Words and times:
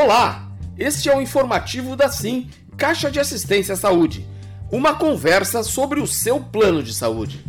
Olá, 0.00 0.48
este 0.78 1.08
é 1.08 1.16
o 1.16 1.20
informativo 1.20 1.96
da 1.96 2.08
Sim, 2.08 2.48
Caixa 2.76 3.10
de 3.10 3.18
Assistência 3.18 3.74
à 3.74 3.76
Saúde. 3.76 4.24
Uma 4.70 4.94
conversa 4.94 5.64
sobre 5.64 5.98
o 5.98 6.06
seu 6.06 6.40
plano 6.40 6.84
de 6.84 6.94
saúde. 6.94 7.44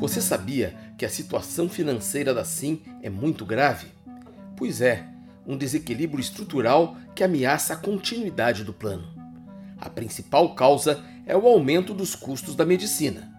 Você 0.00 0.20
sabia 0.20 0.74
que 0.98 1.04
a 1.04 1.08
situação 1.08 1.68
financeira 1.68 2.34
da 2.34 2.44
Sim 2.44 2.82
é 3.00 3.08
muito 3.08 3.46
grave? 3.46 3.86
Pois 4.56 4.80
é, 4.80 5.06
um 5.48 5.56
desequilíbrio 5.56 6.20
estrutural 6.20 6.94
que 7.14 7.24
ameaça 7.24 7.72
a 7.72 7.76
continuidade 7.76 8.62
do 8.62 8.72
plano. 8.74 9.08
A 9.80 9.88
principal 9.88 10.54
causa 10.54 11.02
é 11.24 11.34
o 11.34 11.48
aumento 11.48 11.94
dos 11.94 12.14
custos 12.14 12.54
da 12.54 12.66
medicina. 12.66 13.32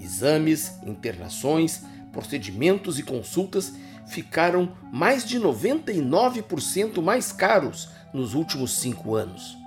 Exames, 0.00 0.72
internações, 0.86 1.82
procedimentos 2.12 2.98
e 2.98 3.02
consultas 3.02 3.74
ficaram 4.06 4.72
mais 4.92 5.24
de 5.24 5.38
99% 5.38 7.02
mais 7.02 7.32
caros 7.32 7.88
nos 8.14 8.34
últimos 8.34 8.78
cinco 8.78 9.16
anos. 9.16 9.58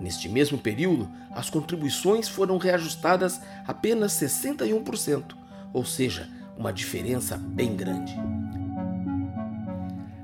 Neste 0.00 0.28
mesmo 0.28 0.58
período, 0.58 1.10
as 1.32 1.50
contribuições 1.50 2.28
foram 2.28 2.56
reajustadas 2.56 3.40
apenas 3.66 4.12
61%, 4.12 5.34
ou 5.72 5.84
seja, 5.84 6.28
uma 6.56 6.72
diferença 6.72 7.36
bem 7.36 7.74
grande. 7.76 8.14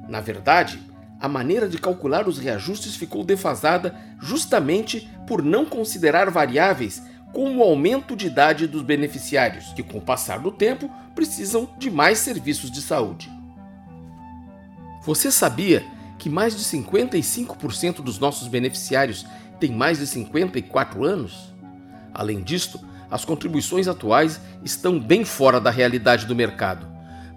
Na 0.08 0.20
verdade, 0.20 0.80
a 1.20 1.28
maneira 1.28 1.68
de 1.68 1.78
calcular 1.78 2.28
os 2.28 2.38
reajustes 2.38 2.94
ficou 2.94 3.24
defasada 3.24 3.94
justamente 4.20 5.10
por 5.26 5.42
não 5.42 5.64
considerar 5.64 6.30
variáveis 6.30 7.02
como 7.32 7.60
o 7.60 7.62
aumento 7.62 8.16
de 8.16 8.26
idade 8.26 8.66
dos 8.66 8.82
beneficiários, 8.82 9.72
que 9.72 9.82
com 9.82 9.98
o 9.98 10.02
passar 10.02 10.38
do 10.38 10.50
tempo 10.50 10.90
precisam 11.14 11.68
de 11.78 11.90
mais 11.90 12.18
serviços 12.18 12.70
de 12.70 12.80
saúde. 12.80 13.30
Você 15.02 15.30
sabia 15.30 15.84
que 16.18 16.28
mais 16.28 16.56
de 16.56 16.64
55% 16.64 18.02
dos 18.02 18.18
nossos 18.18 18.48
beneficiários 18.48 19.26
têm 19.60 19.72
mais 19.72 19.98
de 19.98 20.06
54 20.06 21.04
anos? 21.04 21.52
Além 22.14 22.42
disto, 22.42 22.80
as 23.10 23.24
contribuições 23.24 23.88
atuais 23.88 24.40
estão 24.64 24.98
bem 24.98 25.24
fora 25.24 25.60
da 25.60 25.70
realidade 25.70 26.26
do 26.26 26.34
mercado. 26.34 26.86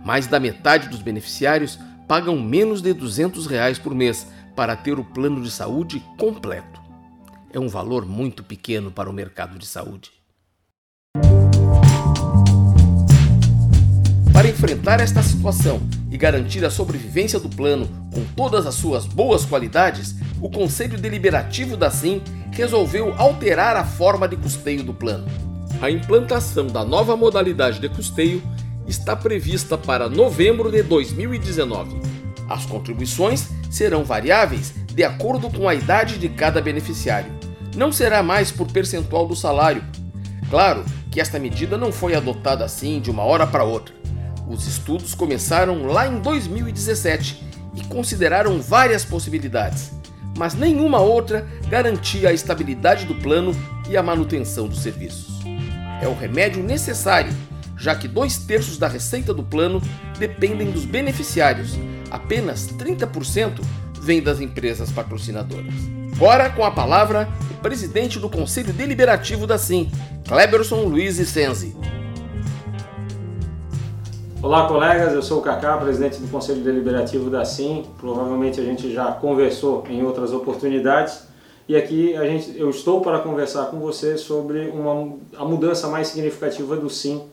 Mais 0.03 0.27
da 0.27 0.39
metade 0.39 0.89
dos 0.89 1.01
beneficiários 1.01 1.79
pagam 2.11 2.37
menos 2.37 2.81
de 2.81 2.93
200 2.93 3.47
reais 3.47 3.79
por 3.79 3.95
mês 3.95 4.27
para 4.53 4.75
ter 4.75 4.99
o 4.99 5.03
plano 5.05 5.41
de 5.41 5.49
saúde 5.49 6.03
completo. 6.17 6.81
É 7.53 7.57
um 7.57 7.69
valor 7.69 8.05
muito 8.05 8.43
pequeno 8.43 8.91
para 8.91 9.09
o 9.09 9.13
mercado 9.13 9.57
de 9.57 9.65
saúde. 9.65 10.11
Para 14.33 14.49
enfrentar 14.49 14.99
esta 14.99 15.23
situação 15.23 15.79
e 16.11 16.17
garantir 16.17 16.65
a 16.65 16.69
sobrevivência 16.69 17.39
do 17.39 17.47
plano 17.47 17.87
com 18.13 18.25
todas 18.35 18.67
as 18.67 18.75
suas 18.75 19.05
boas 19.05 19.45
qualidades, 19.45 20.13
o 20.41 20.49
Conselho 20.49 20.99
Deliberativo 20.99 21.77
da 21.77 21.89
SIM 21.89 22.21
resolveu 22.51 23.13
alterar 23.17 23.77
a 23.77 23.85
forma 23.85 24.27
de 24.27 24.35
custeio 24.35 24.83
do 24.83 24.93
plano. 24.93 25.29
A 25.81 25.89
implantação 25.89 26.67
da 26.67 26.83
nova 26.83 27.15
modalidade 27.15 27.79
de 27.79 27.87
custeio 27.87 28.43
está 28.87 29.15
prevista 29.15 29.77
para 29.77 30.09
novembro 30.09 30.71
de 30.71 30.83
2019. 30.83 31.99
As 32.49 32.65
contribuições 32.65 33.47
serão 33.69 34.03
variáveis 34.03 34.73
de 34.93 35.03
acordo 35.03 35.49
com 35.49 35.69
a 35.69 35.75
idade 35.75 36.17
de 36.17 36.27
cada 36.29 36.61
beneficiário. 36.61 37.31
Não 37.75 37.91
será 37.91 38.21
mais 38.21 38.51
por 38.51 38.67
percentual 38.67 39.25
do 39.25 39.35
salário. 39.35 39.83
Claro 40.49 40.83
que 41.09 41.21
esta 41.21 41.39
medida 41.39 41.77
não 41.77 41.91
foi 41.91 42.13
adotada 42.15 42.65
assim 42.65 42.99
de 42.99 43.09
uma 43.09 43.23
hora 43.23 43.47
para 43.47 43.63
outra. 43.63 43.95
Os 44.47 44.67
estudos 44.67 45.15
começaram 45.15 45.85
lá 45.85 46.07
em 46.07 46.19
2017 46.19 47.41
e 47.73 47.83
consideraram 47.85 48.61
várias 48.61 49.05
possibilidades, 49.05 49.91
mas 50.37 50.53
nenhuma 50.53 50.99
outra 50.99 51.47
garantia 51.69 52.29
a 52.29 52.33
estabilidade 52.33 53.05
do 53.05 53.15
plano 53.15 53.55
e 53.89 53.95
a 53.95 54.03
manutenção 54.03 54.67
dos 54.67 54.79
serviços. 54.79 55.39
É 56.01 56.07
o 56.07 56.13
remédio 56.13 56.61
necessário 56.61 57.31
já 57.81 57.95
que 57.95 58.07
dois 58.07 58.37
terços 58.37 58.77
da 58.77 58.87
receita 58.87 59.33
do 59.33 59.41
plano 59.41 59.81
dependem 60.19 60.69
dos 60.69 60.85
beneficiários, 60.85 61.71
apenas 62.11 62.67
30% 62.67 63.59
vem 63.99 64.21
das 64.21 64.39
empresas 64.39 64.91
patrocinadoras. 64.91 65.73
Agora, 66.15 66.51
com 66.51 66.63
a 66.63 66.69
palavra, 66.69 67.27
o 67.49 67.55
presidente 67.55 68.19
do 68.19 68.29
Conselho 68.29 68.71
Deliberativo 68.71 69.47
da 69.47 69.57
SIM, 69.57 69.89
Kleberson 70.27 70.83
Luiz 70.83 71.15
Senzi. 71.27 71.75
Olá, 74.43 74.67
colegas. 74.67 75.13
Eu 75.13 75.23
sou 75.23 75.39
o 75.39 75.41
Cacá, 75.41 75.75
presidente 75.77 76.19
do 76.19 76.27
Conselho 76.27 76.61
Deliberativo 76.61 77.31
da 77.31 77.43
SIM. 77.43 77.83
Provavelmente 77.99 78.61
a 78.61 78.63
gente 78.63 78.93
já 78.93 79.11
conversou 79.11 79.83
em 79.89 80.03
outras 80.03 80.31
oportunidades. 80.33 81.23
E 81.67 81.75
aqui 81.75 82.15
a 82.15 82.25
gente, 82.25 82.55
eu 82.59 82.69
estou 82.69 83.01
para 83.01 83.17
conversar 83.19 83.65
com 83.65 83.79
você 83.79 84.19
sobre 84.19 84.69
uma, 84.69 85.15
a 85.35 85.45
mudança 85.45 85.87
mais 85.87 86.09
significativa 86.09 86.75
do 86.75 86.87
SIM 86.87 87.23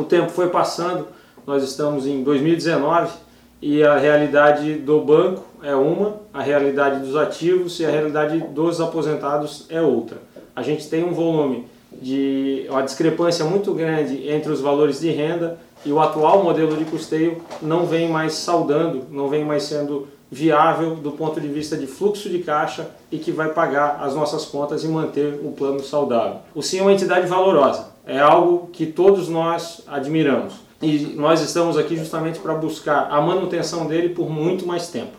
o 0.00 0.04
tempo 0.04 0.30
foi 0.30 0.48
passando, 0.48 1.06
nós 1.46 1.62
estamos 1.62 2.06
em 2.06 2.22
2019 2.22 3.12
e 3.60 3.82
a 3.82 3.98
realidade 3.98 4.74
do 4.74 5.00
banco 5.00 5.44
é 5.62 5.74
uma, 5.74 6.16
a 6.32 6.40
realidade 6.40 7.00
dos 7.00 7.14
ativos 7.16 7.78
e 7.80 7.84
a 7.84 7.90
realidade 7.90 8.38
dos 8.38 8.80
aposentados 8.80 9.66
é 9.68 9.80
outra. 9.80 10.18
A 10.56 10.62
gente 10.62 10.88
tem 10.88 11.04
um 11.04 11.12
volume 11.12 11.66
de 11.92 12.66
uma 12.70 12.82
discrepância 12.82 13.44
muito 13.44 13.74
grande 13.74 14.28
entre 14.28 14.50
os 14.50 14.60
valores 14.60 15.00
de 15.00 15.10
renda 15.10 15.58
e 15.84 15.92
o 15.92 16.00
atual 16.00 16.42
modelo 16.42 16.76
de 16.76 16.84
custeio 16.84 17.42
não 17.60 17.86
vem 17.86 18.08
mais 18.08 18.34
saudando, 18.34 19.04
não 19.10 19.28
vem 19.28 19.44
mais 19.44 19.64
sendo 19.64 20.08
viável 20.30 20.94
do 20.94 21.10
ponto 21.10 21.40
de 21.40 21.48
vista 21.48 21.76
de 21.76 21.86
fluxo 21.86 22.28
de 22.28 22.38
caixa 22.38 22.88
e 23.10 23.18
que 23.18 23.32
vai 23.32 23.48
pagar 23.48 23.98
as 24.00 24.14
nossas 24.14 24.44
contas 24.44 24.84
e 24.84 24.88
manter 24.88 25.40
o 25.42 25.50
plano 25.50 25.82
saudável. 25.82 26.36
O 26.54 26.62
SIM 26.62 26.78
é 26.78 26.82
uma 26.82 26.92
entidade 26.92 27.26
valorosa, 27.26 27.88
é 28.06 28.18
algo 28.18 28.68
que 28.72 28.86
todos 28.86 29.28
nós 29.28 29.82
admiramos. 29.86 30.54
E 30.82 31.14
nós 31.14 31.42
estamos 31.42 31.76
aqui 31.76 31.96
justamente 31.96 32.38
para 32.38 32.54
buscar 32.54 33.08
a 33.10 33.20
manutenção 33.20 33.86
dele 33.86 34.10
por 34.10 34.30
muito 34.30 34.66
mais 34.66 34.88
tempo. 34.88 35.12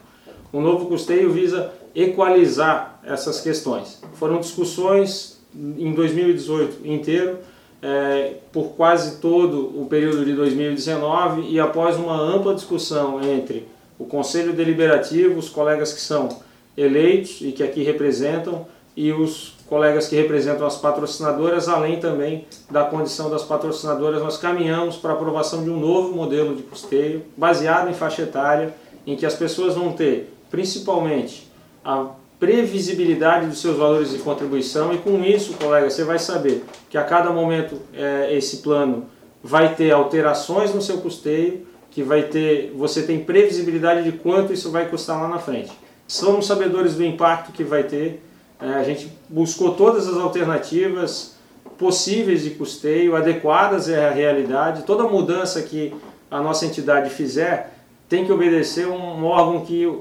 O 0.52 0.60
novo 0.60 0.88
custeio 0.88 1.32
visa 1.32 1.72
equalizar 1.96 3.00
essas 3.04 3.42
questões. 3.42 4.02
Foram 4.14 4.40
discussões 4.40 5.40
em 5.56 5.94
2018 5.94 6.88
inteiro, 6.88 7.40
é, 7.82 8.36
por 8.52 8.70
quase 8.70 9.20
todo 9.20 9.82
o 9.82 9.86
período 9.88 10.24
de 10.24 10.34
2019 10.34 11.50
e 11.50 11.60
após 11.60 11.98
uma 11.98 12.16
ampla 12.16 12.54
discussão 12.54 13.22
entre 13.22 13.68
o 13.98 14.06
Conselho 14.06 14.54
Deliberativo, 14.54 15.38
os 15.38 15.50
colegas 15.50 15.94
que 15.94 16.02
são 16.02 16.30
eleitos 16.76 17.40
e 17.42 17.52
que 17.52 17.64
aqui 17.64 17.84
representam, 17.84 18.66
e 18.96 19.12
os 19.12 19.56
colegas 19.72 20.10
que 20.10 20.18
representam 20.18 20.68
as 20.68 20.76
patrocinadoras, 20.76 21.70
além 21.70 21.98
também 21.98 22.46
da 22.70 22.84
condição 22.84 23.30
das 23.30 23.42
patrocinadoras, 23.42 24.22
nós 24.22 24.36
caminhamos 24.36 24.98
para 24.98 25.12
a 25.12 25.14
aprovação 25.14 25.64
de 25.64 25.70
um 25.70 25.80
novo 25.80 26.14
modelo 26.14 26.54
de 26.54 26.62
custeio 26.62 27.24
baseado 27.38 27.90
em 27.90 27.94
faixa 27.94 28.24
etária, 28.24 28.76
em 29.08 29.16
que 29.16 29.26
as 29.26 29.34
pessoas 29.34 29.76
vão 29.76 29.94
ter 29.94 30.34
principalmente 30.50 31.50
a 31.86 32.08
previsibilidade 32.38 33.48
dos 33.48 33.62
seus 33.62 33.78
valores 33.78 34.12
de 34.12 34.18
contribuição 34.18 34.94
e 34.94 34.98
com 34.98 35.24
isso, 35.24 35.54
colega, 35.54 35.90
você 35.90 36.04
vai 36.04 36.20
saber 36.20 36.66
que 36.90 36.98
a 36.98 37.06
cada 37.06 37.30
momento 37.30 37.78
é, 37.94 38.36
esse 38.36 38.58
plano 38.58 39.06
vai 39.42 39.74
ter 39.74 39.92
alterações 39.92 40.76
no 40.76 40.82
seu 40.82 40.98
custeio, 40.98 41.66
que 41.90 42.04
vai 42.04 42.24
ter, 42.24 42.74
você 42.76 43.04
tem 43.04 43.24
previsibilidade 43.24 44.04
de 44.04 44.18
quanto 44.18 44.52
isso 44.52 44.70
vai 44.70 44.90
custar 44.90 45.22
lá 45.22 45.30
na 45.30 45.40
frente. 45.40 45.72
Somos 46.06 46.46
sabedores 46.46 46.96
do 46.96 47.06
impacto 47.06 47.54
que 47.54 47.64
vai 47.64 47.84
ter 47.84 48.22
a 48.62 48.84
gente 48.84 49.12
buscou 49.28 49.74
todas 49.74 50.08
as 50.08 50.18
alternativas 50.18 51.36
possíveis 51.80 52.44
de 52.44 52.52
custeio, 52.52 53.16
adequadas 53.16 53.90
à 53.90 54.12
realidade. 54.12 54.84
Toda 54.84 55.04
mudança 55.06 55.62
que 55.64 55.94
a 56.30 56.40
nossa 56.40 56.66
entidade 56.66 57.10
fizer 57.10 57.74
tem 58.08 58.24
que 58.24 58.32
obedecer 58.32 58.88
um 58.88 59.24
órgão 59.26 59.66
que, 59.66 59.92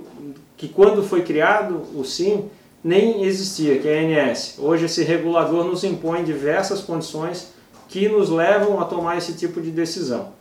que 0.58 0.68
quando 0.68 1.02
foi 1.02 1.22
criado, 1.22 1.82
o 1.94 2.04
SIM, 2.04 2.50
nem 2.84 3.24
existia, 3.24 3.78
que 3.78 3.88
é 3.88 3.98
a 3.98 4.30
ANS. 4.30 4.56
Hoje 4.58 4.84
esse 4.84 5.02
regulador 5.04 5.64
nos 5.64 5.82
impõe 5.82 6.22
diversas 6.22 6.80
condições 6.80 7.52
que 7.88 8.08
nos 8.08 8.28
levam 8.28 8.78
a 8.78 8.84
tomar 8.84 9.16
esse 9.16 9.32
tipo 9.32 9.60
de 9.60 9.70
decisão. 9.70 10.32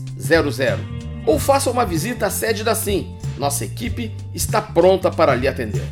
ou 1.26 1.38
faça 1.38 1.70
uma 1.70 1.86
visita 1.86 2.28
à 2.28 2.30
sede 2.30 2.64
da 2.64 2.74
Sim. 2.74 3.18
Nossa 3.38 3.66
equipe 3.66 4.16
está 4.34 4.62
pronta 4.62 5.12
para 5.12 5.36
lhe 5.36 5.46
atender. 5.48 5.84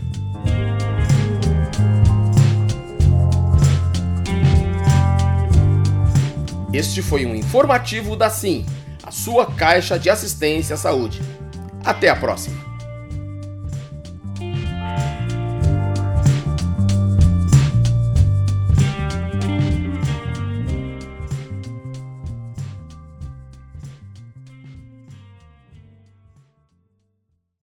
Este 6.76 7.02
foi 7.02 7.26
um 7.26 7.34
informativo 7.34 8.18
da 8.18 8.30
Sim, 8.30 8.66
a 9.02 9.10
sua 9.10 9.46
caixa 9.46 9.98
de 9.98 10.10
assistência 10.10 10.74
à 10.74 10.78
saúde. 10.78 11.22
Até 11.86 12.10
a 12.10 12.16
próxima! 12.18 12.65